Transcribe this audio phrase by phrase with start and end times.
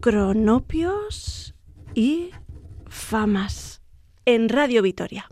[0.00, 1.54] cronopios
[1.94, 2.30] y
[2.88, 3.82] famas
[4.24, 5.28] en Radio Vitoria.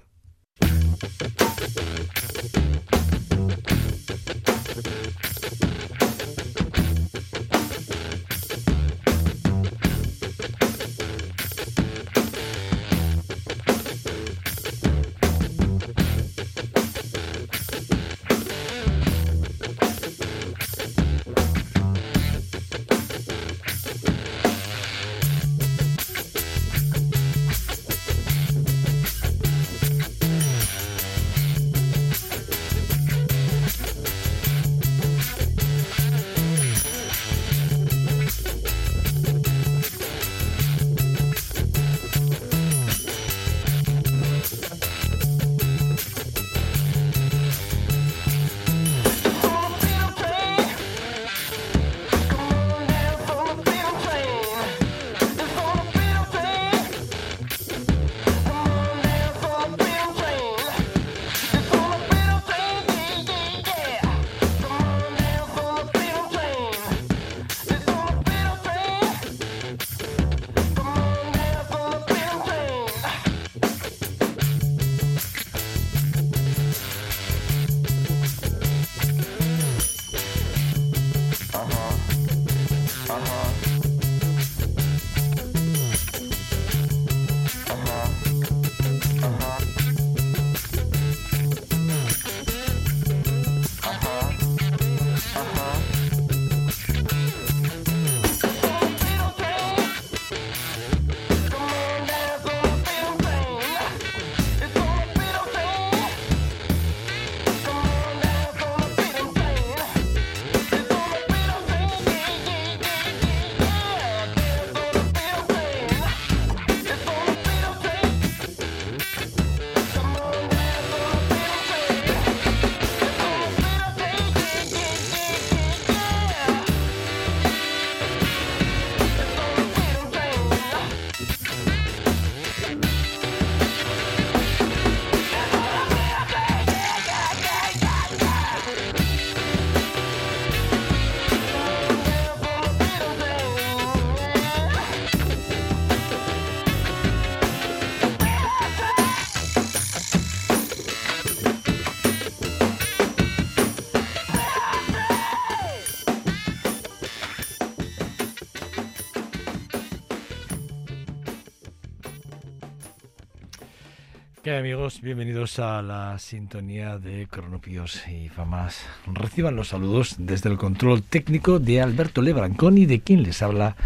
[164.66, 165.00] Amigos?
[165.00, 168.84] Bienvenidos a la sintonía de Cronopios y Famas.
[169.06, 173.76] Reciban los saludos desde el control técnico de Alberto Lebrancón y de quien les habla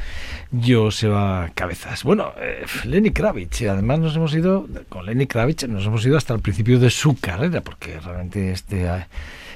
[0.50, 2.02] Joseba Cabezas.
[2.02, 6.32] Bueno, eh, Lenny Kravitz, además nos hemos ido, con Lenny Kravitz nos hemos ido hasta
[6.32, 8.86] el principio de su carrera, porque realmente este...
[8.86, 9.04] Eh,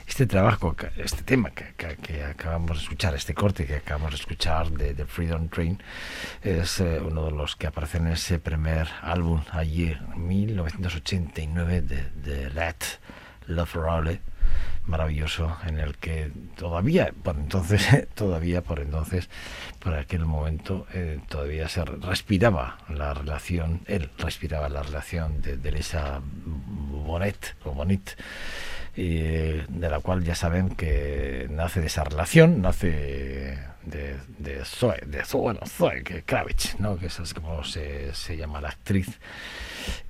[0.07, 4.95] este trabajo, este tema que, acabamos de escuchar, este corte que acabamos de escuchar de,
[4.95, 5.83] The Freedom Train,
[6.43, 12.51] es eh, uno de los que aparece en ese primer álbum en 1989, de, de
[12.51, 12.77] Let
[13.47, 14.21] Love Rowley
[14.87, 19.31] maravilloso en el que todavía por entonces todavía por entonces
[19.79, 25.73] por aquel momento eh, todavía se respiraba la relación él respiraba la relación de, de
[25.73, 28.11] Lisa Bonet o Bonit
[28.97, 35.25] de la cual ya saben que nace de esa relación, nace de, de Zoe, de
[35.25, 36.97] Zoe, bueno, Zoe Kravitz, ¿no?
[36.97, 39.19] que es como se, se llama la actriz.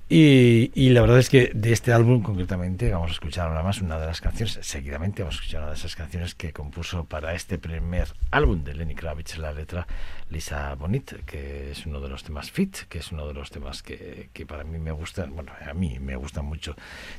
[0.07, 3.81] Y, y, la verdad es que de este álbum concretamente vamos a escuchar ahora más
[3.81, 7.33] una de las canciones, seguidamente vamos a escuchar una de esas canciones que compuso para
[7.33, 9.87] este primer álbum de Lenny Kravitz, la letra
[10.29, 13.81] Lisa Bonit, que es uno de los temas fit, que es uno de los temas
[13.81, 16.75] que, que para mí me gustan, bueno, a mí me gusta mucho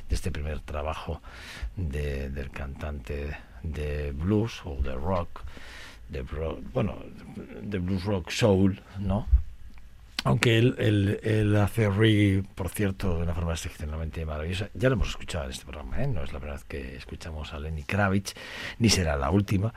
[0.07, 1.21] de este primer trabajo
[1.75, 5.41] de, del cantante de blues o de rock,
[6.07, 6.21] de
[6.73, 6.99] bueno,
[7.61, 9.27] de blues rock soul, ¿no?
[10.23, 14.69] Aunque él, él, él, hace reggae, por cierto, de una forma excepcionalmente maravillosa.
[14.73, 16.07] Ya lo hemos escuchado en este programa, ¿eh?
[16.07, 18.33] no es la verdad que escuchamos a Lenny Kravitz,
[18.79, 19.73] ni será la última.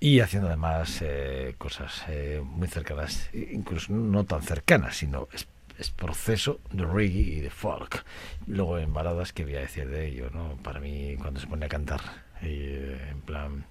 [0.00, 5.48] Y haciendo además eh, cosas eh, muy cercanas, incluso no tan cercanas, sino es,
[5.78, 8.04] es, proceso de reggae y de folk.
[8.46, 10.30] Luego en baladas, ¿qué voy a decir de ello?
[10.32, 10.56] ¿no?
[10.62, 12.00] Para mí, cuando se pone a cantar,
[12.42, 12.74] y,
[13.10, 13.64] en plan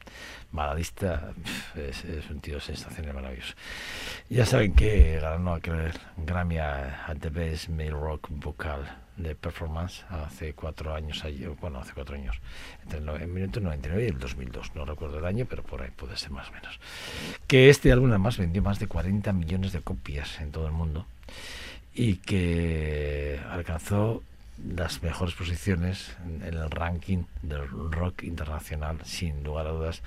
[0.52, 1.34] maladista,
[1.76, 3.54] es, es, un tío sensacional maravilloso.
[4.30, 8.86] Ya saben que ganó aquel Grammy a, The Best Male Rock Vocal
[9.18, 11.24] de performance hace cuatro años,
[11.60, 12.40] bueno, hace cuatro años,
[12.84, 16.32] entre el 1999 y el 2002, no recuerdo el año, pero por ahí puede ser
[16.32, 16.80] más o menos.
[17.48, 21.06] Que este álbum además vendió más de 40 millones de copias en todo el mundo
[21.94, 24.24] y que alcanzó
[24.66, 30.02] las mejores posiciones en el ranking del rock internacional, sin lugar a dudas,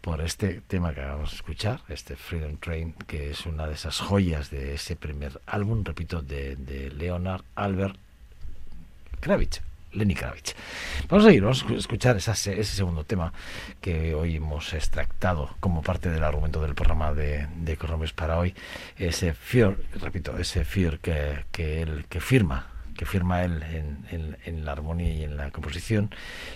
[0.00, 3.98] por este tema que acabamos de escuchar, este Freedom Train, que es una de esas
[4.00, 6.56] joyas de ese primer álbum, repito, de,
[6.96, 7.96] Leonard Albert
[9.20, 9.62] Kravitz.
[9.92, 10.54] Lenny Kravitz.
[11.08, 13.32] Vamos a ir, vamos a escuchar ese segundo tema
[13.80, 17.78] que hoy hemos extractado como parte del argumento del programa de, de
[18.14, 18.54] para hoy.
[18.98, 23.62] Ese Fear, repito, ese Fear que, que él que firma que firma él
[24.10, 26.10] en, la armonía y en la composición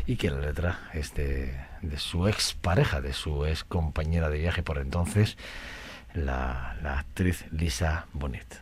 [0.06, 1.54] y que la letra es de,
[1.96, 5.36] su ex pareja, de su ex compañera de viaje por entonces,
[6.14, 8.60] la, la actriz Lisa Bonet.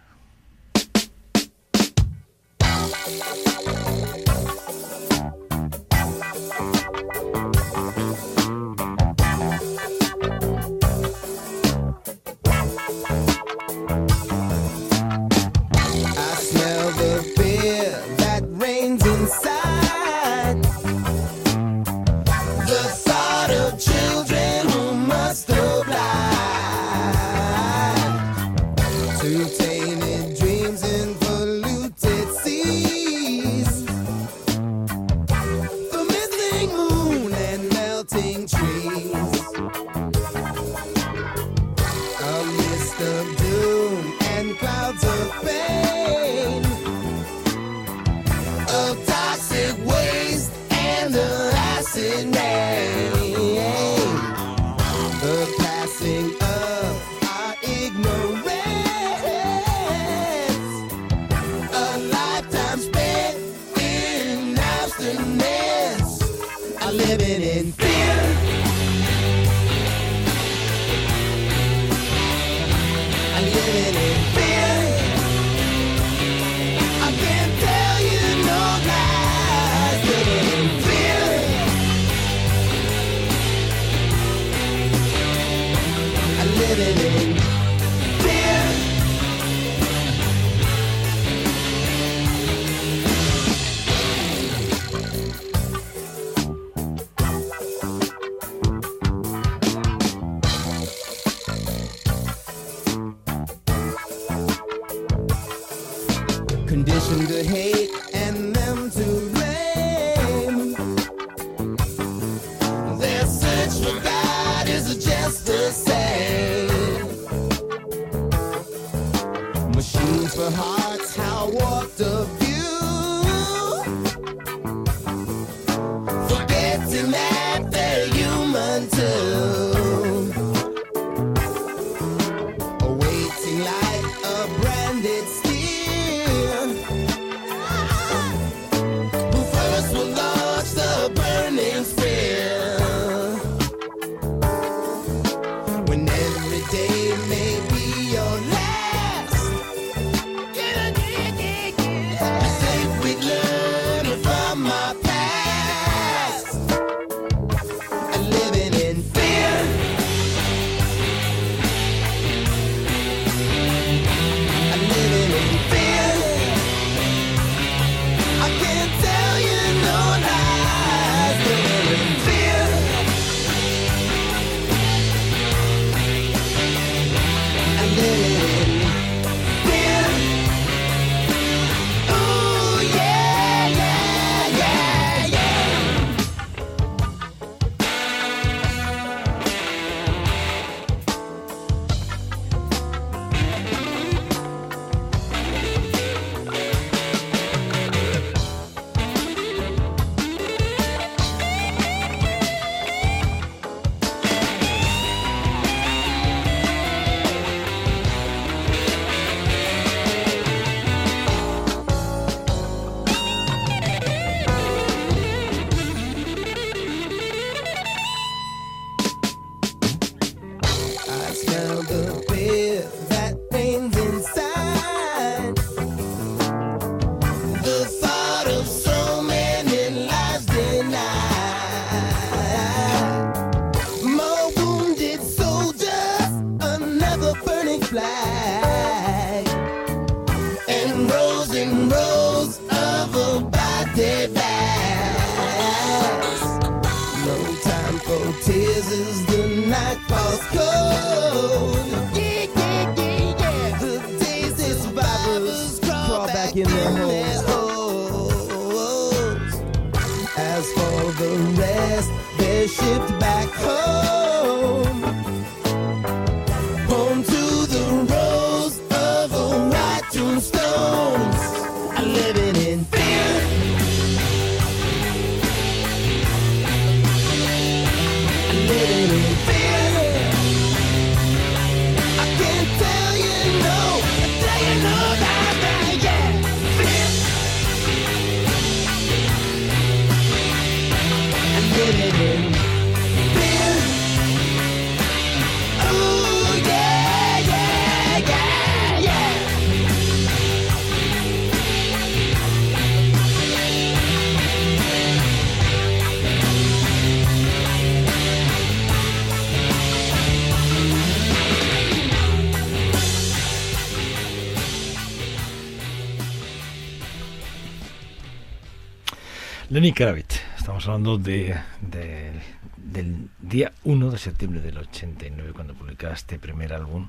[319.79, 322.33] Lenny Kravitz, estamos hablando de, de-
[322.77, 327.07] del día 1 de septiembre del 89, cuando publicaba este primer álbum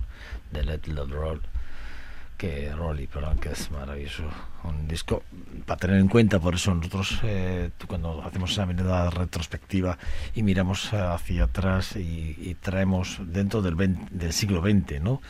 [0.52, 1.42] de Let Love Roll,
[2.38, 4.30] que Rolly, perdón, que es maravilloso,
[4.66, 5.24] un disco
[5.66, 9.98] para tener en cuenta, por eso nosotros eh, cuando hacemos esa mirada retrospectiva
[10.36, 15.24] y miramos hacia atrás y, y traemos dentro del, 20 del siglo XX, ¿no?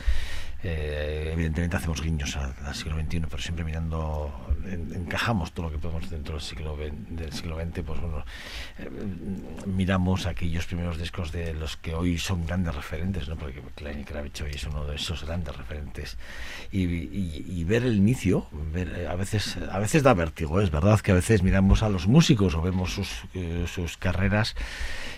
[0.62, 4.30] Eh, evidentemente hacemos guiños al, al siglo XXI, pero siempre mirando,
[4.66, 8.24] en- encajamos todo lo que podemos dentro del siglo XX, del siglo XX pues bueno,
[8.78, 8.90] eh,
[9.66, 13.36] miramos aquellos primeros discos de los que hoy son grandes referentes, ¿no?
[13.36, 16.18] porque Lenny Kravitz hoy es uno de esos grandes referentes,
[16.70, 20.70] y, y- y ver el inicio, ver, eh, a veces a veces da vértigo, es
[20.70, 24.54] verdad que a veces miramos a los músicos o vemos sus, eh, sus carreras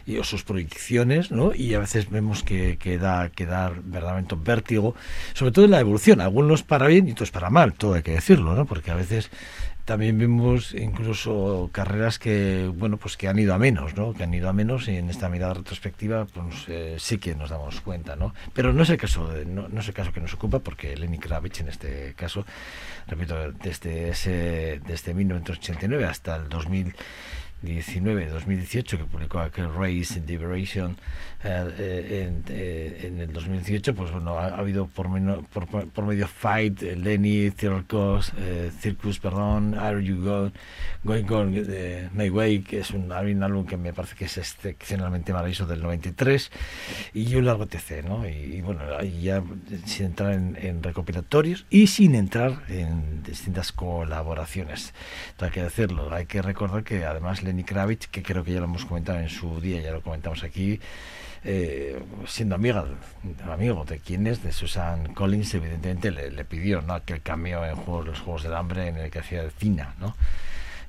[0.06, 1.52] y, o sus proyecciones, ¿no?
[1.54, 4.94] y a veces vemos que, que da, que da verdaderamente vértigo,
[5.35, 8.12] sobre todo en la evolución, algunos para bien y otros para mal, todo hay que
[8.12, 8.67] decirlo, ¿no?
[8.67, 9.31] porque a veces
[9.85, 14.33] también vemos incluso carreras que bueno pues que han ido a menos no que han
[14.33, 18.15] ido a menos y en esta mirada retrospectiva pues eh, sí que nos damos cuenta
[18.15, 20.61] no pero no es el caso de- no, no es el caso que nos ocupa
[20.61, 22.47] porque Lenny Kravitz en este caso
[23.09, 26.95] repito desde ese desde 1989 hasta el 2019
[27.62, 30.97] 2018 que publicó aquel Race in Liberation
[31.45, 35.66] eh, eh, en, eh, en el 2018 pues bueno ha, ha habido por, meno- por,
[35.88, 40.50] por medio Fight eh, Lenny Circus eh, Circus perdón Are You Going
[41.04, 44.38] Going On de My Way que es un, un álbum que me parece que es
[44.38, 46.50] excepcionalmente maravilloso del 93
[47.14, 48.28] y un largo TC ¿no?
[48.28, 49.42] y, y bueno ya
[49.87, 54.95] sin entrar en, en recopilatorios y sin entrar en distintas colaboraciones
[55.40, 58.85] hay que decirlo hay que recordar que además Kravitz que creo que ya lo hemos
[58.85, 60.80] comentado en su día ya lo comentamos aquí
[61.44, 62.85] eh, siendo amiga,
[63.50, 66.94] amigo de quién es, de Susan Collins, evidentemente le, pidió ¿no?
[66.94, 70.14] aquel cameo en juegos, los Juegos del Hambre en el que hacía de Cina, ¿no?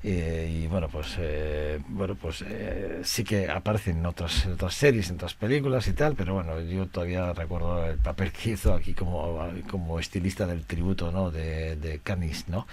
[0.06, 2.44] Eh, y bueno, pues eh, bueno, pues
[3.02, 6.86] sí que aparece en otras, otras series, en otras películas y tal, pero bueno, yo
[6.86, 11.30] todavía recuerdo el papel que hizo aquí como, como estilista del tributo, ¿no?
[11.30, 12.66] De, de Canis, ¿no?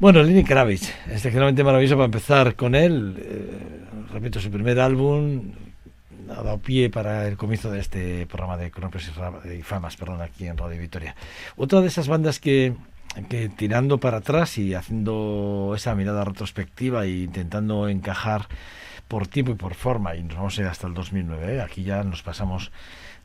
[0.00, 3.16] Bueno, Lenny Kravitz, es extremadamente maravilloso para empezar con él.
[3.18, 3.50] eh,
[4.10, 5.52] repito, su primer álbum
[6.30, 9.12] ha dado pie para el comienzo de este programa de Cronopios
[9.44, 11.14] y Famas, perdón, aquí en Radio Victoria.
[11.58, 12.72] Otra de esas bandas que,
[13.58, 18.48] tirando para atrás y haciendo esa mirada retrospectiva e intentando encajar
[19.06, 21.60] por tiempo y por forma, y nos vamos a ir hasta el 2009, ¿eh?
[21.60, 22.72] aquí ya nos pasamos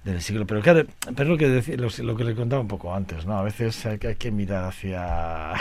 [0.04, 3.26] del siglo, pero claro, pero lo que, lo, lo que le contaba un poco antes,
[3.26, 3.38] ¿no?
[3.38, 5.54] A veces hay que mirar hacia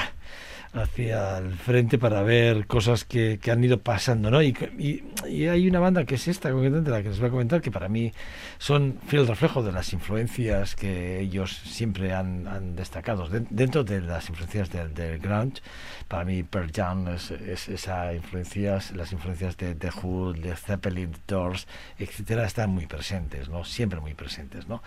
[0.75, 4.43] hacia el frente para ver cosas que, que han ido pasando, ¿no?
[4.43, 7.61] Y, y, hay una banda que es esta, concretamente, la que les voy a comentar,
[7.63, 8.13] que para mí
[8.59, 13.29] son fiel reflejo de las influencias que ellos siempre han, destacado.
[13.29, 15.63] Den- dentro de las influencias del, del grunge,
[16.09, 21.13] para mí Pearl Jam es, es esa influencias, las influencias de The Who, de Zeppelin,
[21.29, 21.67] Doors,
[21.99, 23.65] etcétera, están muy presentes, ¿no?
[23.65, 24.83] Siempre muy presentes, ¿no?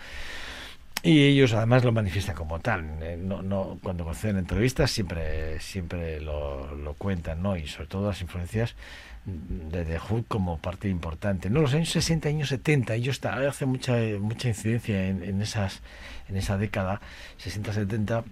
[1.02, 2.84] Y ellos además lo manifiestan como tal.
[3.02, 7.56] eh, No, no, cuando conceden entrevistas siempre, siempre lo, lo cuentan, ¿no?
[7.56, 8.74] Y sobre todo las influencias
[9.24, 11.50] de The Who como parte importante.
[11.50, 15.82] No, los años 60, años 70, ellos hace mucha, mucha incidencia en, en, esas,
[16.28, 17.00] en esa década,
[17.38, 18.24] 60-70,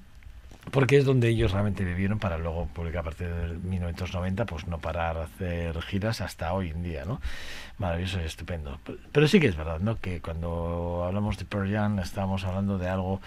[0.70, 4.78] porque es donde ellos realmente vivieron para luego publicar a partir de 1990 pues no
[4.78, 7.20] parar a hacer giras hasta hoy en día no
[7.78, 8.80] maravilloso y estupendo.
[9.12, 12.88] Pero sí que es verdad no que cuando hablamos de Pearl Jam estamos hablando de
[12.88, 13.20] algo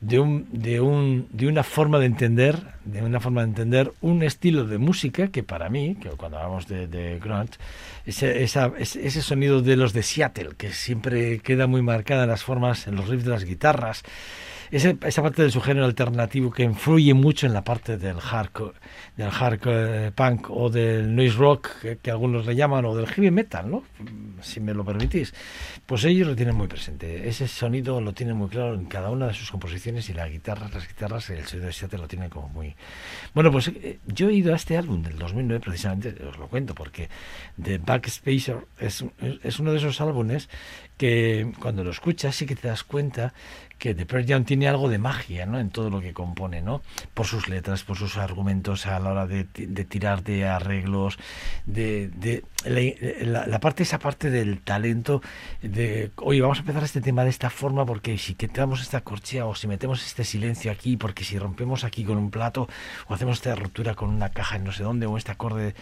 [0.00, 4.22] de un de un de una forma de entender de una forma de entender un
[4.22, 7.58] estilo de música que para mí que cuando hablamos de, de grunge
[8.04, 12.86] ese ese sonido de los de Seattle que siempre queda muy marcada en las formas
[12.88, 14.02] en los riffs de las guitarras
[14.70, 18.78] ese- esa parte de su género alternativo que influye mucho en la parte del hardcore,
[19.16, 23.06] del hardcore eh, punk o del noise rock que, que algunos le llaman o del
[23.06, 23.84] heavy metal, ¿no?
[24.42, 25.34] Si me lo permitís,
[25.86, 27.28] pues ellos lo tienen muy presente.
[27.28, 30.72] Ese sonido lo tienen muy claro en cada una de sus composiciones y las guitarras,
[30.72, 32.74] las guitarras, el sonido de Seattle lo tienen como muy.
[33.34, 36.74] Bueno, pues eh, yo he ido a este álbum del 2009 precisamente, os lo cuento
[36.74, 37.08] porque
[37.62, 39.04] The Backspacer es,
[39.42, 40.48] es uno de esos álbumes
[40.96, 43.32] que cuando lo escuchas sí que te das cuenta
[43.78, 45.58] que The Pearl Jam tiene algo de magia ¿no?
[45.58, 46.82] en todo lo que compone, ¿no?
[47.14, 51.18] por sus letras, por sus argumentos a la hora de, de tirar de arreglos,
[51.66, 55.22] de, de la, la parte esa parte del talento
[55.62, 59.46] de, oye, vamos a empezar este tema de esta forma porque si quitamos esta corchea
[59.46, 62.68] o si metemos este silencio aquí, porque si rompemos aquí con un plato
[63.06, 65.74] o hacemos esta ruptura con una caja en no sé dónde o este acorde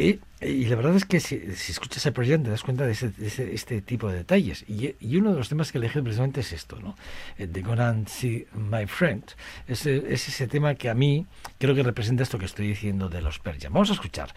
[0.00, 3.10] y, la verdad es que si, si escuchas el proyecto te das cuenta de, ese-
[3.10, 4.64] de ese- este tipo de detalles.
[4.68, 6.96] Y, y uno de los temas que elegí precisamente es esto, ¿no?
[7.36, 9.22] El de Gonna See My Friend.
[9.68, 11.26] Es, es ese tema que a mí
[11.58, 13.58] creo que representa esto que estoy diciendo de los Pearl.
[13.64, 14.32] Vamos a escuchar.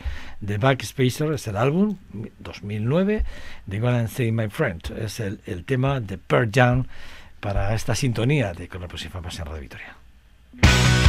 [0.45, 1.97] The Backspacer es el álbum
[2.39, 3.23] 2009
[3.65, 4.81] de Gonna See My Friend.
[4.99, 6.85] Es el, el tema de Pearl Jam
[7.39, 11.02] para esta sintonía de Cronopos y Famas en Radio Victoria.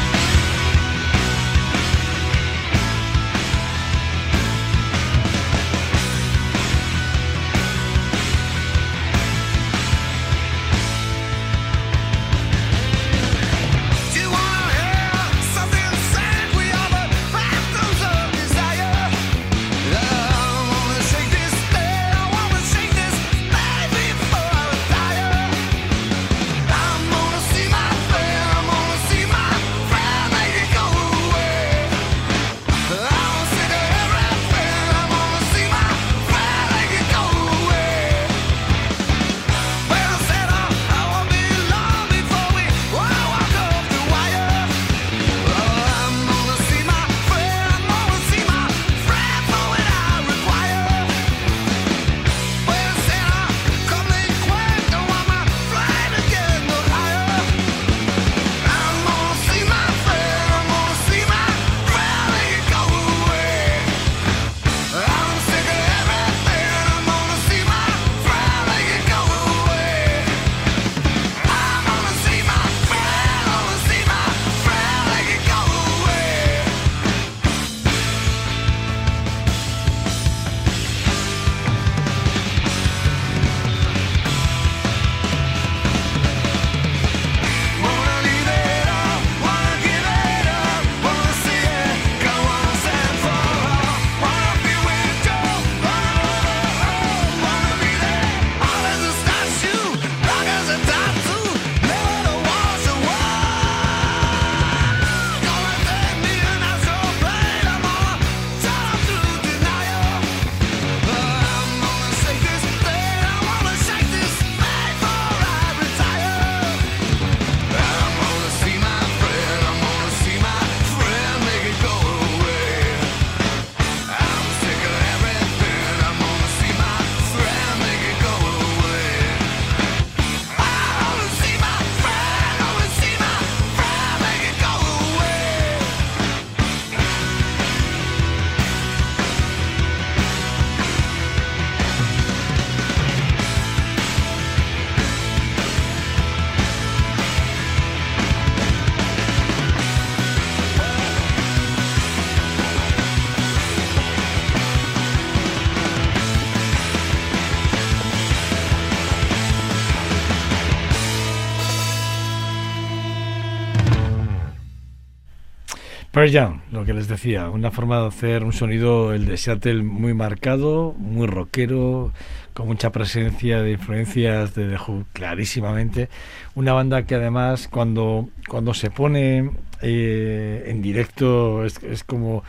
[166.14, 169.82] Pearl Jam, lo que les decía, una forma de hacer un sonido, el de Seattle,
[169.82, 172.12] muy marcado, muy rockero,
[172.52, 176.08] con mucha presencia de influencias de The Who, clarísimamente.
[176.54, 179.50] Una banda que además, cuando, cuando se pone
[179.82, 182.44] eh, en directo, es, como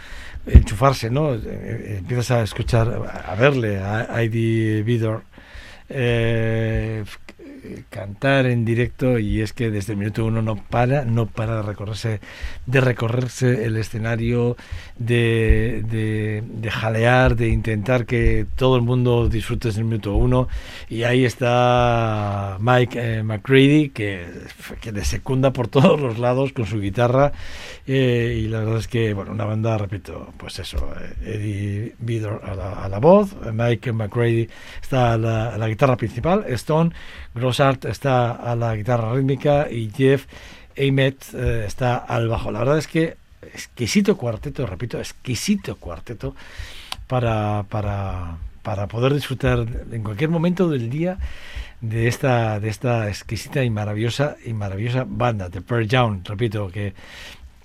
[0.45, 1.33] enchufarse, ¿no?
[1.33, 2.87] Eh, eh, empiezas a escuchar,
[3.25, 5.23] a verle a Heidi Vidor.
[5.89, 7.03] Eh,
[7.89, 11.61] cantar en directo y es que desde el minuto uno no para, no para de
[11.61, 12.19] recorrerse,
[12.65, 14.57] de recorrerse el escenario,
[14.97, 20.47] de, jalear, de intentar que todo el mundo disfrute desde el minuto uno.
[20.89, 24.25] Y ahí está Mike eh, McCready que,
[24.81, 27.31] que le secunda por todos los lados con su guitarra.
[27.87, 32.41] Eh, y la verdad es que, bueno, una banda, repito, pues eso, eh, Eddie Vidor
[32.43, 34.49] a la, voz, Mike McCready
[34.81, 36.91] está a la, a la guitarra principal, Stone
[37.55, 40.25] Grossart está a la guitarra rítmica y Jeff
[40.77, 42.51] Amet eh, está al bajo.
[42.51, 46.35] La verdad es que exquisito cuarteto, repito, exquisito cuarteto
[47.07, 51.17] para, para, para poder disfrutar en cualquier momento del día
[51.79, 56.93] de esta, de esta exquisita y maravillosa y maravillosa banda de Pearl Jam, repito, que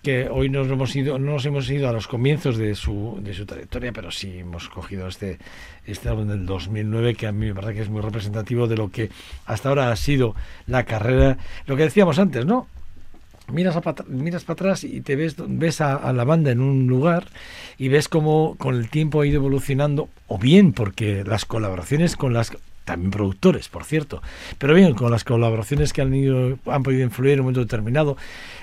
[0.03, 3.35] que hoy nos hemos ido, no nos hemos ido a los comienzos de su, de
[3.35, 5.39] su trayectoria, pero sí hemos cogido este,
[5.87, 8.91] este álbum del 2009, que a mí me parece que es muy representativo de lo
[8.91, 9.11] que
[9.47, 10.35] hasta ahora ha sido
[10.67, 11.37] la carrera,
[11.67, 12.67] lo que decíamos antes, ¿no?
[13.53, 16.87] Miras, a miras para atrás y te ves, ves a, a la banda en un
[16.87, 17.27] lugar
[17.79, 22.33] y ves cómo con el tiempo ha ido evolucionando, o bien porque las colaboraciones con
[22.33, 22.53] las
[22.85, 24.23] también productores, por cierto,
[24.59, 28.17] pero bien con las colaboraciones que han ido, han podido influir en un momento determinado,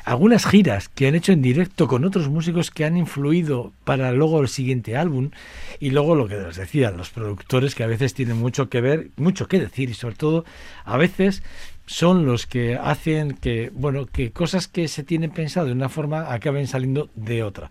[0.03, 4.41] algunas giras que han hecho en directo con otros músicos que han influido para luego
[4.41, 5.31] el siguiente álbum
[5.79, 9.09] y luego lo que les decía, los productores que a veces tienen mucho que ver,
[9.15, 10.45] mucho que decir y sobre todo
[10.83, 11.43] a veces
[11.85, 16.33] son los que hacen que, bueno, que cosas que se tienen pensado de una forma
[16.33, 17.69] acaben saliendo de otra.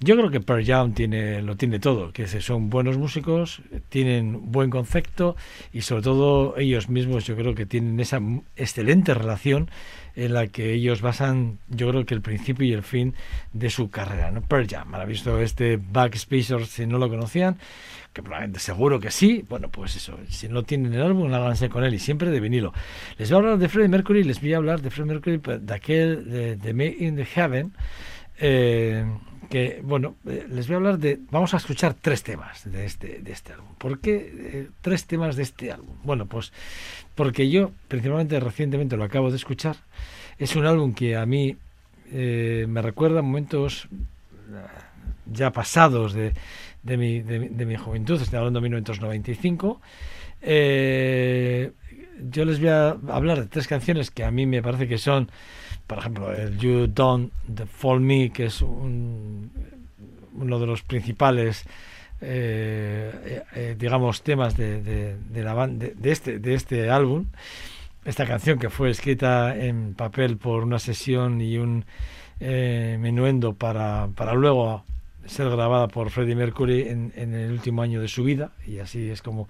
[0.00, 4.68] Yo creo que Pearl Jam tiene, lo tiene todo, que son buenos músicos, tienen buen
[4.68, 5.36] concepto
[5.72, 8.20] y sobre todo ellos mismos yo creo que tienen esa
[8.56, 9.70] excelente relación
[10.16, 13.14] en la que ellos basan yo creo que el principio y el fin
[13.52, 14.30] de su carrera.
[14.30, 14.42] ¿no?
[14.42, 17.56] Pearl Jam, ¿ha visto este Back Spacer si no lo conocían?
[18.12, 19.44] Que probablemente seguro que sí.
[19.48, 22.72] Bueno, pues eso, si no tienen el álbum, háganse con él y siempre de vinilo.
[23.16, 25.74] Les voy a hablar de Freddie Mercury, les voy a hablar de Freddie Mercury, de
[25.74, 27.72] aquel de, de Made in the Heaven.
[28.38, 29.04] eh,
[29.48, 31.18] que bueno, eh, les voy a hablar de.
[31.30, 33.68] Vamos a escuchar tres temas de este, de este álbum.
[33.78, 35.96] ¿Por qué eh, tres temas de este álbum?
[36.04, 36.52] Bueno, pues
[37.14, 39.76] porque yo, principalmente recientemente lo acabo de escuchar.
[40.38, 41.56] Es un álbum que a mí
[42.12, 43.88] eh, me recuerda momentos
[45.30, 46.32] ya pasados de,
[46.82, 49.80] mi, de, mi- juventud, estoy hablando de 1995.
[50.42, 51.72] Eh,
[52.30, 55.30] yo les voy a hablar de tres canciones que a mí me parece que son,
[55.86, 57.32] por ejemplo, el You Don't
[57.68, 59.50] Fall Me, que es un-
[60.34, 61.64] uno de los principales,
[62.20, 65.16] eh, eh, digamos, temas de, de-
[66.10, 67.26] este, de este álbum.
[68.04, 71.84] Esta canción que fue escrita en papel por una sesión y un
[72.40, 74.84] eh, menuendo para, para luego
[75.26, 79.22] ser grabada por Freddie Mercury en, el último año de su vida y así es
[79.22, 79.48] como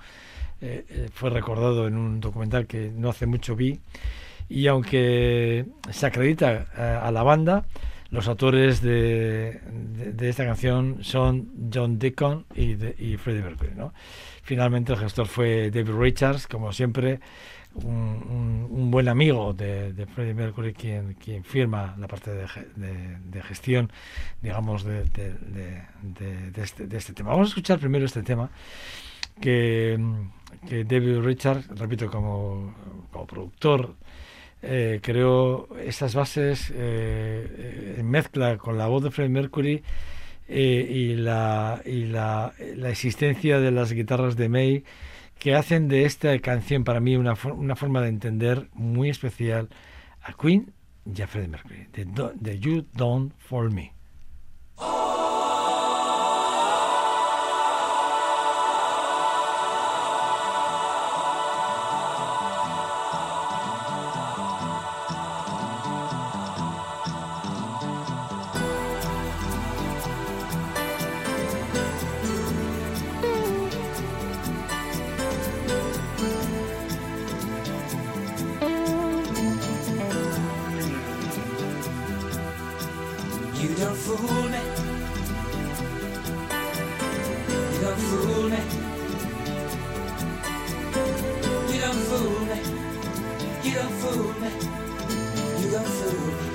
[1.14, 3.80] fue recordado en un documental que no hace mucho vi
[4.48, 7.64] y aunque se acredita eh, a la banda
[8.10, 9.60] los autores de,
[10.12, 13.92] de- esta canción son John Deacon y, y Freddie Mercury ¿no?
[14.42, 17.20] finalmente el gestor fue David Richards como siempre
[17.74, 23.18] un, un- buen amigo de, Freddie Mercury quien, quien firma la parte de, ge- de-
[23.24, 23.90] de gestión
[24.42, 25.32] digamos este,
[26.86, 28.48] de este tema vamos a escuchar primero este tema
[29.40, 29.98] que,
[30.68, 32.72] que David Richards, repito, como,
[33.10, 33.96] como productor,
[34.66, 39.82] eh, creó esas bases eh, eh, en mezcla con la voz de Freddie Mercury
[40.48, 44.84] y, la, y la, la existencia de las guitarras de May
[45.38, 49.68] que hacen de esta canción para mí una, una forma de entender muy especial
[50.22, 50.72] a Queen
[51.04, 53.92] y a Freddie Mercury, de You Don't For Me.
[83.80, 84.60] Don't fool me.
[87.72, 88.60] You don't fool me.
[91.72, 92.58] You don't fool me.
[93.64, 94.50] You don't fool me.
[95.60, 96.48] You don't fool me.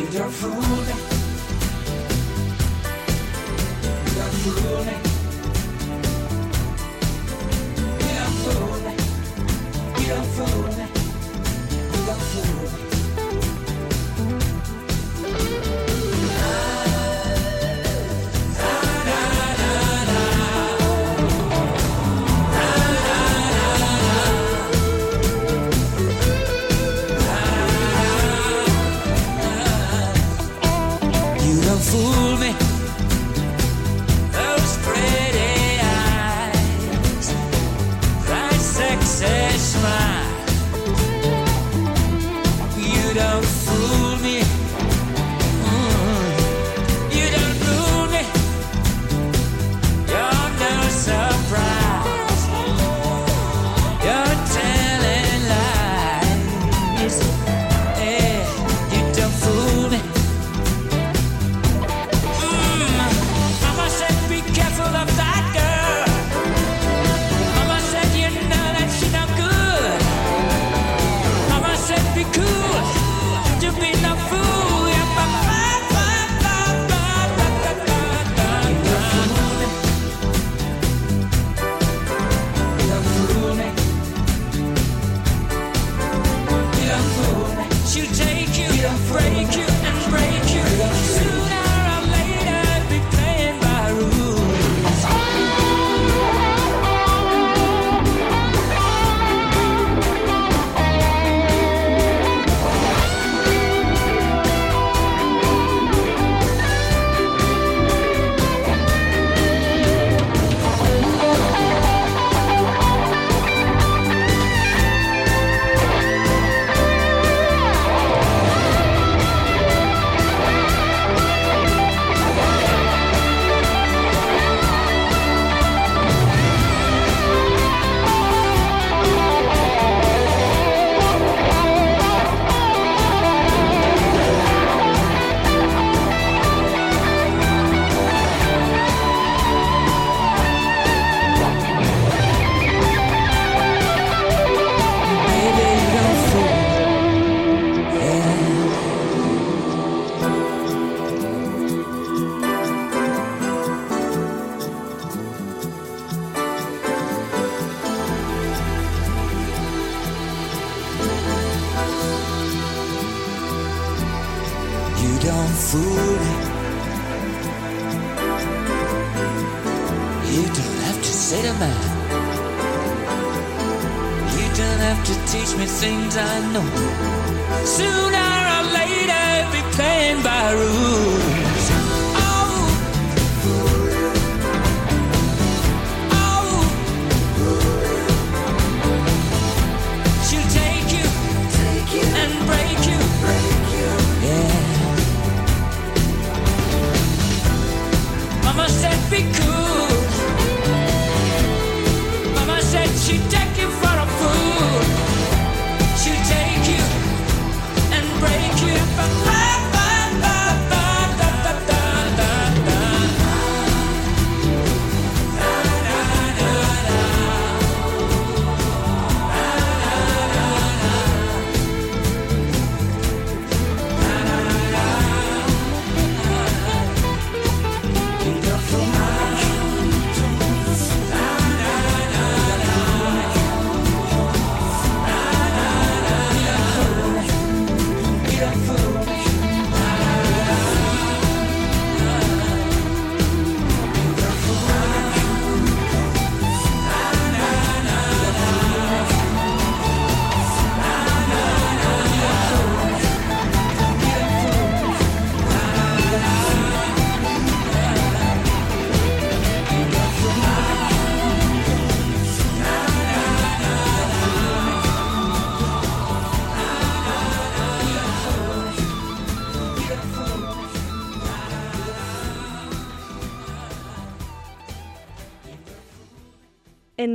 [0.00, 0.73] You don't fool me.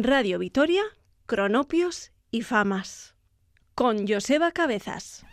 [0.03, 0.81] Radio Vitoria,
[1.25, 3.15] Cronopios y Famas.
[3.75, 5.25] Con Joseba Cabezas.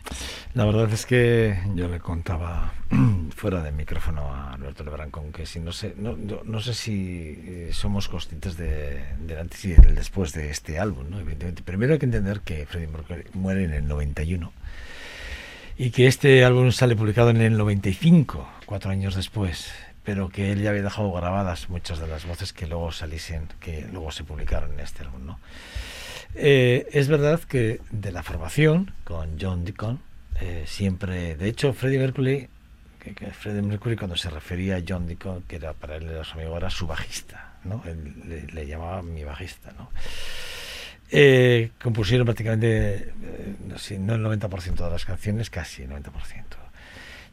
[0.53, 2.73] La verdad es que yo le contaba
[3.35, 7.35] fuera de micrófono a Alberto Lebrancón que si no sé, no, no- no sé si
[7.45, 11.19] eh, somos conscientes de- del antes y del después de este álbum, ¿no?
[11.19, 11.61] Evidentemente.
[11.63, 14.53] Primero hay que entender que Freddie Mercury muere en el 91
[15.77, 19.69] y que este álbum sale publicado en el 95, cuatro años después,
[20.07, 23.85] pero que él ya había dejado grabadas muchas de las voces que luego saliesen, que
[23.91, 25.39] luego se publicaron en este álbum, ¿no?
[26.33, 29.99] Eh, es verdad que de la formación con John Deacon,
[30.39, 32.47] eh, siempre, de hecho, Freddie Mercury,
[32.99, 36.35] que, Freddie Mercury cuando se refería a John Deacon, que era para él era su
[36.35, 37.83] amigo, era su bajista, ¿no?
[37.85, 39.89] Él le, le llamaba mi bajista, ¿no?
[41.11, 46.66] Eh, compusieron prácticamente, eh, no sé, no el 90% de las canciones, casi el 90%.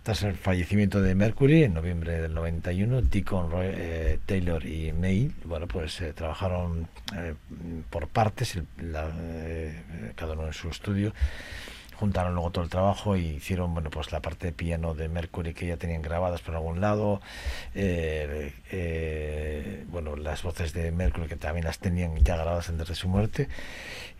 [0.04, 5.32] Tras el fallecimiento de Mercury en noviembre del 91, Deacon, Roy- eh, Taylor y May,
[5.46, 6.86] bueno, pues eh, trabajaron
[7.16, 7.32] eh,
[7.88, 11.14] por partes, eh, cada uno en su estudio,
[11.94, 15.54] juntaron luego todo el trabajo y hicieron bueno pues la parte de piano de Mercury
[15.54, 17.20] que ya tenían grabadas por algún lado
[17.74, 22.94] eh, eh, bueno las voces de Mercury que también las tenían ya grabadas antes de
[22.94, 23.48] su muerte.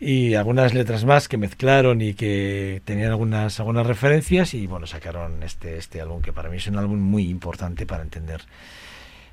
[0.00, 5.42] Y algunas letras más que mezclaron y que tenían algunas algunas referencias y bueno sacaron
[5.42, 8.42] este este álbum que para mí es un álbum muy importante para entender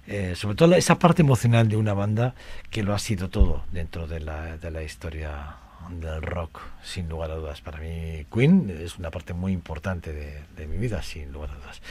[0.08, 2.34] eh, sobre todo esa parte emocional de una banda
[2.70, 7.32] que lo ha sido todo dentro de la, de la historia del rock, sin lugar
[7.32, 7.62] a dudas.
[7.62, 11.56] Para mí, Queen es una parte muy importante de, de mi vida, sin lugar a
[11.56, 11.82] dudas.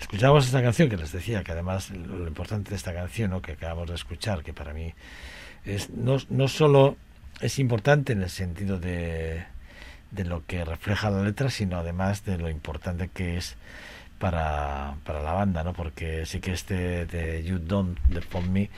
[0.00, 3.42] Escuchamos esta canción que les decía, que además lo, importante de esta canción ¿no?
[3.42, 4.94] que acabamos de escuchar, que para mí
[5.64, 6.96] es no, no solo
[7.40, 9.44] es importante en el sentido de,
[10.10, 13.56] de lo que refleja la letra, sino además de lo importante que es
[14.18, 15.72] para, para la banda, ¿no?
[15.72, 18.70] Porque sí que este de You Don't Defend Me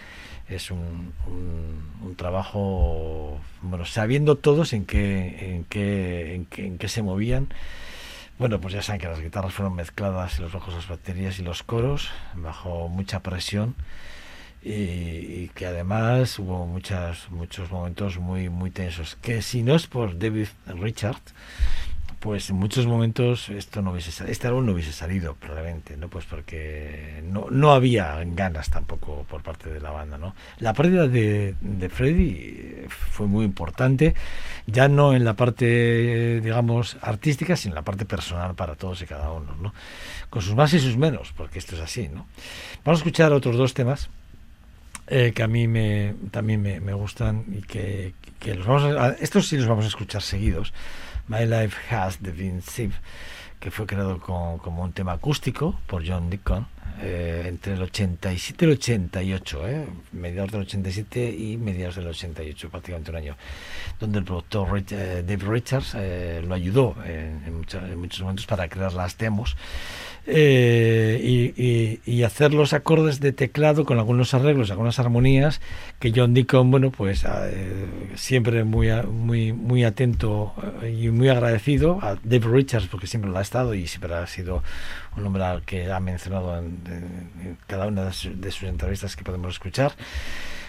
[0.49, 6.89] es un, un, trabajo, bueno, sabiendo todos en qué, en qué, en qué, en qué
[6.89, 7.49] se movían.
[8.39, 11.43] Bueno, pues ya saben que las guitarras fueron mezcladas y los bajos, las baterías y
[11.43, 13.77] los coros bajo mucha presión
[14.63, 19.17] y, y que además hubo muchas, muchos momentos muy, muy tensos.
[19.17, 21.21] Que si no es por David Richard,
[22.21, 26.09] pues en muchos momentos esto no hubiese este álbum no hubiese salido probablemente, ¿no?
[26.09, 30.35] Pues porque no, no había ganas tampoco por parte de la banda, ¿no?
[30.59, 34.15] La pérdida de, de Freddy fue muy importante,
[34.67, 39.07] ya no en la parte, digamos, artística, sino en la parte personal para todos y
[39.07, 39.73] cada uno, ¿no?
[40.29, 42.27] Con sus más y sus menos, porque esto es así, ¿no?
[42.85, 44.11] Vamos a escuchar otros dos temas
[45.07, 49.09] eh, que a mí me, también me, me gustan y que, que los vamos a,
[49.21, 50.75] estos sí los vamos a escuchar seguidos.
[51.31, 52.93] My Life Has de Vince Siv,
[53.61, 56.67] que fue creado como un tema acústico por John Deacon
[57.01, 62.69] eh, entre el 87 y el 88, eh, mediados del 87 y mediados del 88,
[62.69, 63.37] prácticamente un año,
[64.01, 68.47] donde el productor Rich, eh, Dave Richards eh, lo ayudó en, en, en, muchos momentos
[68.47, 69.57] para crear las demos
[70.33, 75.61] eh, y, hacer los acordes de teclado con algunos arreglos, algunas armonías
[75.99, 80.55] que John Deacon, bueno, pues eh, siempre muy, muy, muy atento
[80.87, 84.63] y muy agradecido a Dave Richards porque siempre lo ha estado y siempre ha sido
[85.17, 88.69] un hombre al que ha mencionado en, en, en cada una de sus, de sus
[88.69, 89.93] entrevistas que podemos escuchar.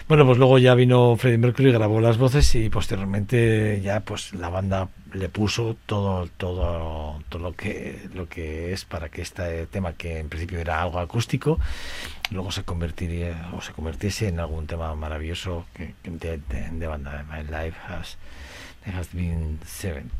[0.08, 4.48] Bueno, pues luego ya vino Freddie Mercury, grabó las voces y posteriormente ya pues la
[4.48, 9.92] banda le puso todo todo todo lo que lo que es para que este tema
[9.92, 11.58] que en principio era algo acústico
[12.30, 17.24] luego se convertiría o se convirtiese en algún tema maravilloso que, de, de, de banda
[17.30, 18.16] My Life Has,
[18.94, 20.10] has Been Seven.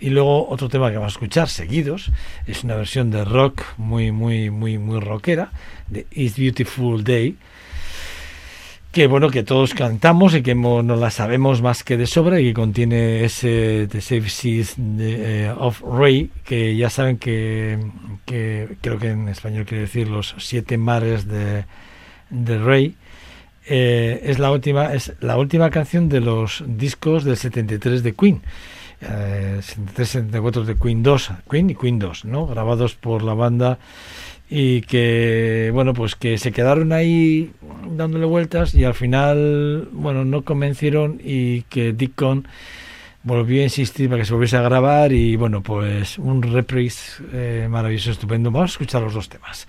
[0.00, 2.10] Y luego otro tema que vamos a escuchar seguidos
[2.46, 5.50] es una versión de rock muy muy muy muy rockera
[5.88, 7.36] de It's Beautiful Day
[8.98, 12.46] que bueno que todos cantamos y que no la sabemos más que de sobra y
[12.46, 17.78] que contiene ese The Safe Seas eh, of Ray que ya saben que,
[18.26, 21.64] que, creo que en español quiere decir los siete mares de,
[22.30, 22.96] de Ray
[23.66, 28.42] eh, es la última es la última canción de los discos del 73 de Queen.
[29.00, 33.78] Eh, 73 74 de Queen 2 Queen y Queen 2 no grabados por la banda
[34.50, 37.52] y que bueno pues que se quedaron ahí
[37.90, 42.48] dándole vueltas y al final bueno no convencieron y que Deacon
[43.22, 47.66] volvió a insistir para que se volviese a grabar y bueno pues un reprise eh,
[47.68, 48.50] maravilloso estupendo.
[48.50, 49.66] Vamos a escuchar los dos temas.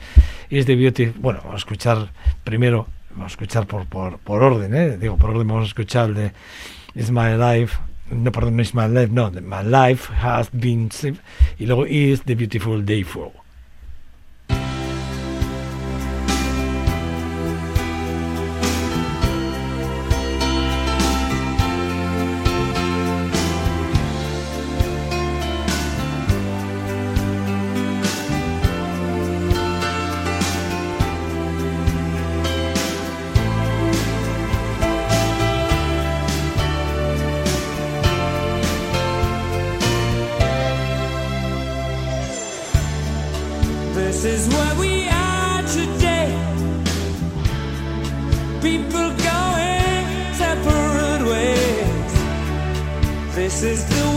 [0.49, 2.11] Y es de Beauty bueno vamos a escuchar
[2.43, 4.97] primero vamos a escuchar por, por, por orden ¿eh?
[4.97, 6.31] digo por orden vamos a escuchar el de
[6.95, 7.77] It's My Life
[8.11, 11.19] no perdón no It's My Life no My Life Has Been Saved
[11.57, 13.38] y luego Is the Beautiful Day For
[53.60, 54.08] This is the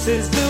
[0.00, 0.49] This is the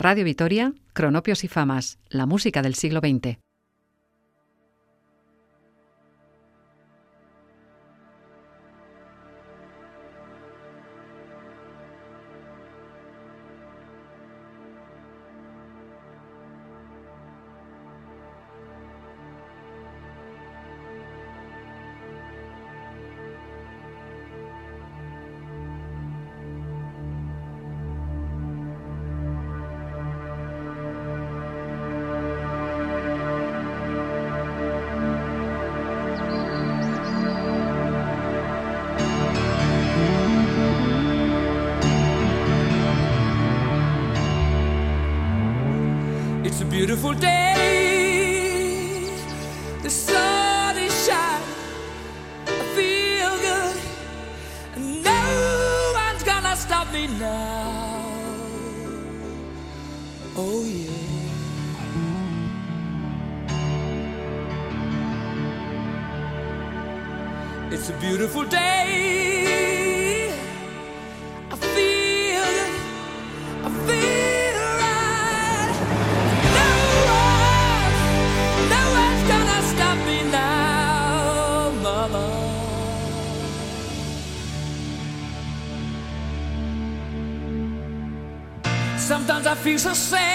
[0.00, 3.36] Radio Vitoria, Cronopios y Famas, la música del siglo XX.
[46.80, 48.70] beautiful day.
[49.82, 51.48] The sun is shining.
[52.46, 53.76] I feel good.
[54.76, 55.20] And no
[56.00, 58.00] one's gonna stop me now.
[60.38, 60.94] Oh, yeah.
[67.74, 68.69] It's a beautiful day.
[89.62, 90.29] fiz a cena.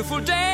[0.00, 0.49] beautiful day.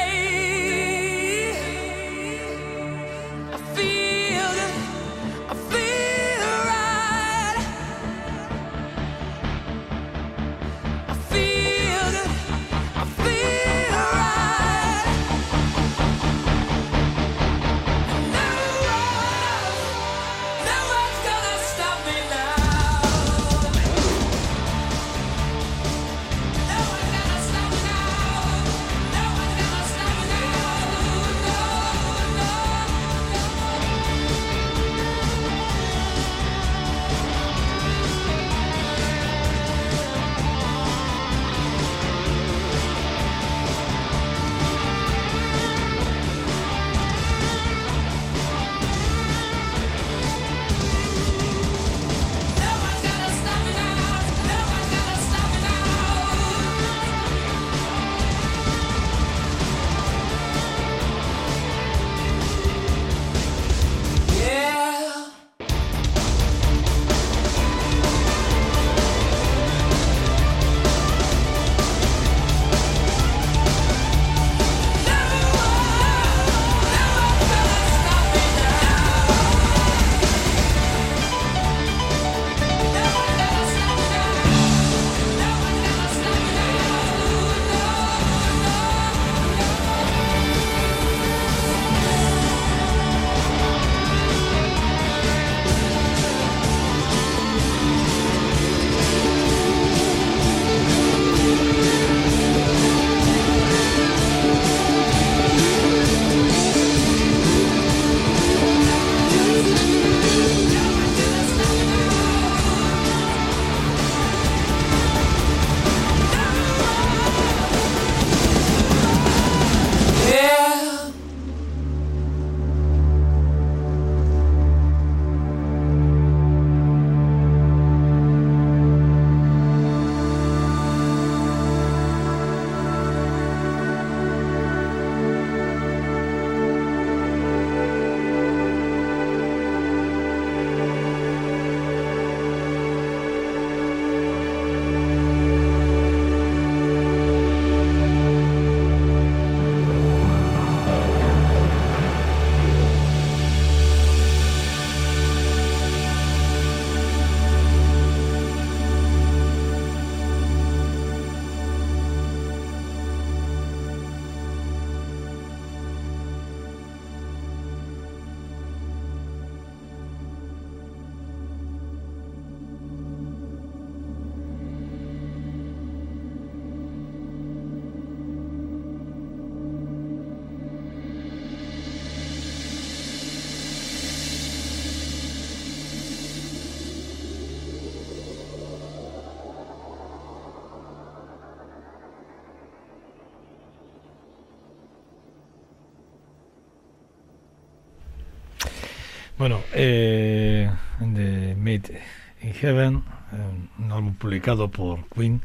[199.39, 202.01] Bueno, eh, The Made
[202.43, 205.43] in Heaven, eh, un álbum publicado por Queen,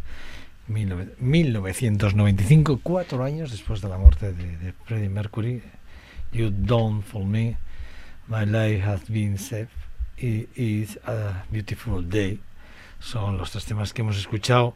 [0.69, 5.61] 19- 1995, cuatro años después de la muerte de, Freddie Mercury.
[6.31, 7.57] You Don't For Me,
[8.27, 9.67] My Life Has Been Saved,
[10.21, 12.39] i- It's a Beautiful Day.
[13.01, 14.75] Son los tres temas que hemos escuchado.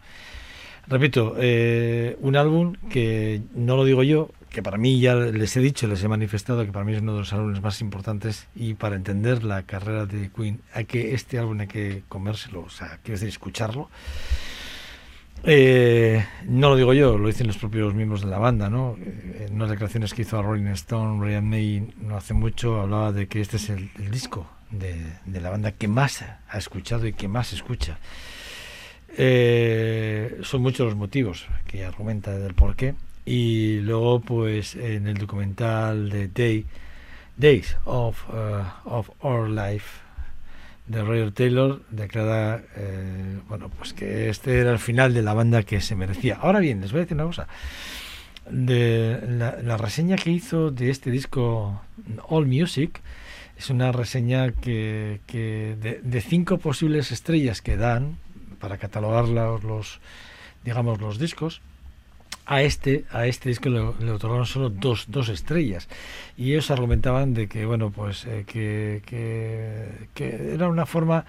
[0.87, 5.59] Repito, eh, un álbum que no lo digo yo, que para mí ya les he
[5.59, 8.73] dicho, les he manifestado que para mí es uno de los álbumes más importantes y
[8.75, 12.99] para entender la carrera de Queen hay que este álbum hay que comérselo, o sea,
[13.03, 13.89] quiero decir, escucharlo.
[15.43, 18.95] Eh, no lo digo yo, lo dicen los propios miembros de la banda, ¿no?
[18.97, 23.11] Eh, En unas declaraciones que hizo a Rolling Stone, Brian May no hace mucho hablaba
[23.11, 24.95] de que este es el, el disco de,
[25.25, 27.99] de la banda que más ha escuchado y que más escucha.
[29.17, 32.95] Eh, son muchos los motivos que argumenta del por qué.
[33.25, 36.65] Y luego, pues, en el documental de Day,
[37.37, 40.01] Days of, uh, of Our Life
[40.87, 45.63] de Roger Taylor, declara, eh, bueno, pues que este era el final de la banda
[45.63, 46.37] que se merecía.
[46.39, 47.47] Ahora bien, les voy a decir una cosa.
[48.51, 51.81] La, la reseña que hizo de este disco
[52.29, 53.01] All Music
[53.57, 58.17] es una reseña que, que de, de cinco posibles estrellas que dan
[58.59, 59.99] para catalogar los
[60.63, 61.61] digamos los discos
[62.45, 65.87] a este a este disco le, otorgaron solo dos, dos estrellas
[66.37, 69.01] y ellos argumentaban de que bueno pues eh, que,
[70.13, 71.25] que, era una forma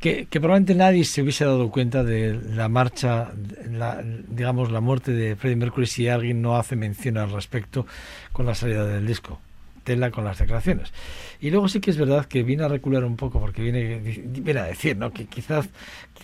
[0.00, 3.32] que, que probablemente nadie se hubiese dado cuenta de la marcha
[3.70, 7.86] la, digamos la muerte de Freddie Mercury si alguien no hace mención al respecto
[8.32, 9.40] con la salida del disco
[9.86, 10.92] tela con las declaraciones.
[11.40, 14.60] Y luego sí que es verdad que viene a recular un poco porque viene, viene
[14.60, 15.12] a decir ¿no?
[15.12, 15.68] que quizás,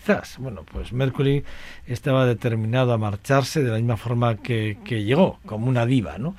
[0.02, 1.44] quizás, bueno, pues Mercury
[1.86, 6.34] estaba determinado a marcharse de la misma forma que, que llegó, como una diva, ¿no?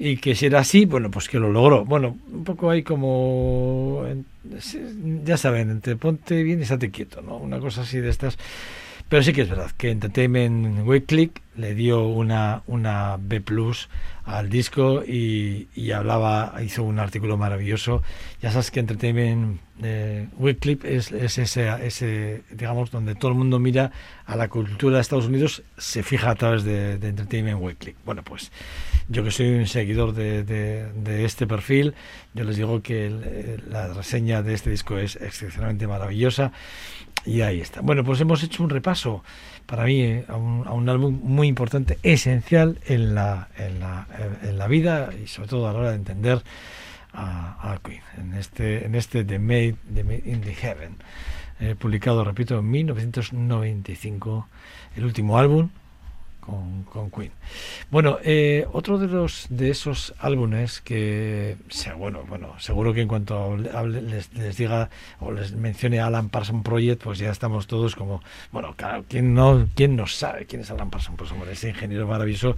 [0.00, 1.84] Y que si era así, bueno, pues que lo logró.
[1.84, 4.04] Bueno, un poco ahí como,
[5.24, 7.36] ya saben, entre ponte bien y estate quieto, ¿no?
[7.36, 8.36] Una cosa así de estas.
[9.08, 13.88] Pero sí que es verdad que Entertainment Weekly le dio una, una B plus
[14.24, 18.02] al disco y, y, hablaba, hizo un artículo maravilloso.
[18.42, 23.58] Ya sabes que Entertainment eh, Weekly es, es ese, ese, digamos, donde todo el mundo
[23.58, 23.90] mira
[24.26, 27.96] a la cultura de Estados Unidos, se fija a través de, Entertainment Weekly.
[28.04, 28.52] Bueno, pues
[29.08, 31.94] yo que soy un seguidor de, de, este perfil,
[32.34, 36.52] yo les digo que el, la reseña de este disco es excepcionalmente maravillosa.
[37.28, 37.82] Y ahí está.
[37.82, 39.22] Bueno, pues hemos hecho un repaso
[39.66, 44.06] para mí eh, a, un, a, un, álbum muy importante, esencial en la, en la,
[44.42, 46.42] en la vida y sobre todo a la hora de entender
[47.12, 50.96] a, a Queen, en este, en este The Made, The Made in the Heaven,
[51.60, 54.48] eh, publicado, repito, en 1995,
[54.96, 55.68] el último álbum
[56.48, 57.30] con, Queen.
[57.90, 61.56] Bueno, eh, otro de los de esos álbumes que,
[61.96, 64.90] bueno, bueno, seguro que en cuanto hable, les, les, diga
[65.20, 69.68] o les mencione Alan Parsons Project, pues ya estamos todos como, bueno, claro, ¿quién no,
[69.74, 71.18] quién no sabe quién es Alan Parsons?
[71.18, 72.56] Pues ese ingeniero maravilloso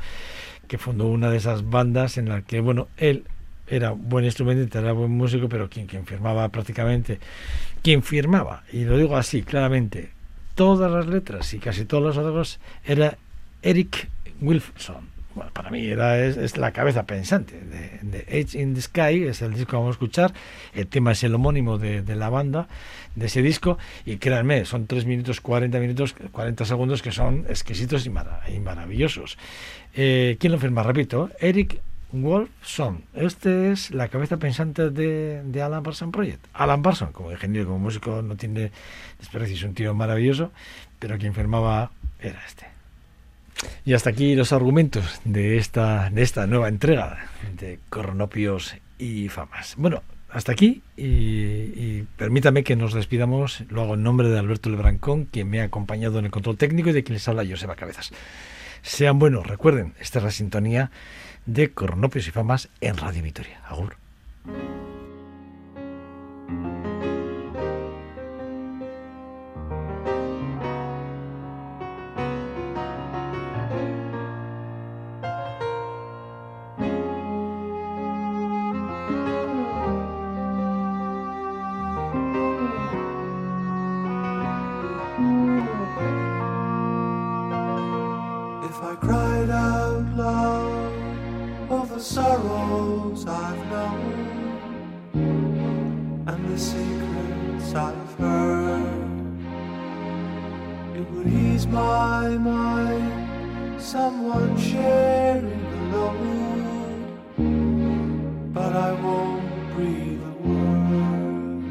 [0.68, 3.24] que fundó una de esas bandas en la que, bueno, él
[3.66, 7.18] era buen instrumento, era buen músico, pero quien, quien firmaba prácticamente,
[7.82, 10.10] quien firmaba, y lo digo así, claramente,
[10.54, 13.16] todas las letras y casi todos los arreglos era
[13.62, 14.08] Eric
[14.40, 15.08] Wilson.
[15.34, 19.42] Bueno, para mí era, es, la cabeza pensante de, de, Edge in the Sky, es
[19.42, 20.32] el disco que vamos a escuchar.
[20.74, 22.66] El tema es el homónimo de, la banda,
[23.14, 23.78] de ese disco.
[24.04, 28.58] Y créanme, son 3 minutos, 40 minutos, 40 segundos que son exquisitos y, marav y
[28.58, 29.38] maravillosos.
[29.94, 30.82] Eh, ¿Quién lo firma?
[30.82, 31.80] Repito, Eric
[32.12, 33.04] Wolfson.
[33.14, 36.44] Este es la cabeza pensante de, de Alan Parsons Project.
[36.54, 38.72] Alan Parsons, como ingeniero, como músico, no tiene
[39.18, 40.50] desperdicio, es un tío maravilloso,
[40.98, 42.69] pero quien firmaba era este.
[43.84, 47.26] Y hasta aquí los argumentos de esta, de esta nueva entrega
[47.58, 49.74] de Cronopios y Famas.
[49.76, 53.64] Bueno, hasta aquí y, permítame que nos despidamos.
[53.68, 56.90] Lo hago en nombre de Alberto Lebrancón, quien me ha acompañado en el control técnico
[56.90, 58.12] y de quien les habla Joseba Cabezas.
[58.82, 60.90] Sean buenos, recuerden, esta es la sintonía
[61.46, 63.60] de Cronopios y Famas en Radio Vitoria.
[63.66, 63.96] Agur.
[101.70, 107.04] my mind, someone sharing the load,
[108.52, 111.64] but I won't breathe a word.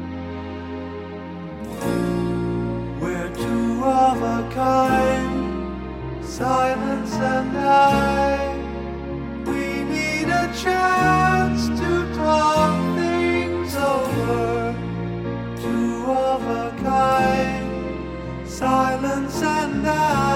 [3.00, 7.99] We're two of a kind, silence and I.
[19.82, 20.29] night.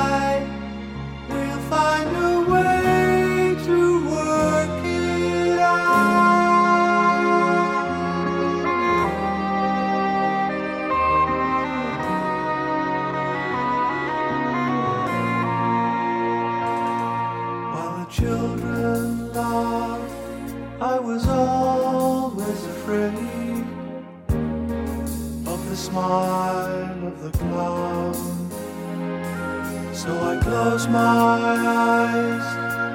[30.55, 32.47] close my eyes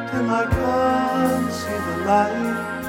[0.09, 2.85] till I can't see the light,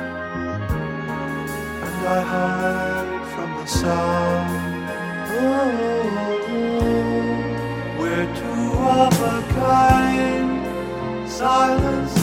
[1.86, 4.50] and I hide from the sound.
[5.40, 5.64] Oh,
[7.98, 8.68] we're two
[9.02, 10.50] of a kind,
[11.28, 12.19] silence.